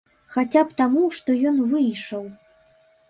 Хаця 0.35 0.63
б 0.69 0.73
таму, 0.79 1.03
што 1.17 1.35
ён 1.49 1.63
выйшаў. 1.75 2.29